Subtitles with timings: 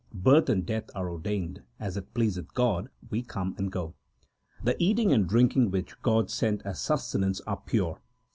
[0.15, 3.93] Birth and death are ordained; as it pleaseth God, we come and go.
[4.63, 7.99] The eating and drinking which God sent as sustenance are pure.